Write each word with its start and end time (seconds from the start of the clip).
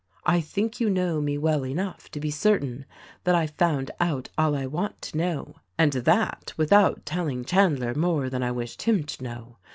I 0.25 0.41
think 0.41 0.79
you 0.79 0.89
know 0.89 1.21
me 1.21 1.37
well 1.37 1.63
enough 1.63 2.09
to 2.09 2.19
be 2.19 2.31
certain 2.31 2.85
that 3.23 3.35
I 3.35 3.45
found 3.45 3.91
out 3.99 4.29
all 4.35 4.55
I 4.55 4.65
want 4.65 4.99
to 5.03 5.17
know— 5.19 5.57
and 5.77 5.93
that 5.93 6.55
without 6.57 7.05
telling 7.05 7.45
Chandler 7.45 7.93
more 7.93 8.27
than 8.27 8.41
I 8.41 8.49
wished 8.49 8.81
him 8.81 9.03
to 9.03 9.23
know. 9.23 9.57